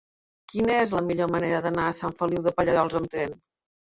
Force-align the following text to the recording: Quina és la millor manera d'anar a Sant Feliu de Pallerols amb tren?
Quina 0.51 0.77
és 0.85 0.93
la 0.95 1.01
millor 1.09 1.29
manera 1.33 1.59
d'anar 1.65 1.83
a 1.89 1.91
Sant 1.97 2.15
Feliu 2.23 2.47
de 2.47 2.55
Pallerols 2.61 2.97
amb 3.01 3.11
tren? 3.17 3.37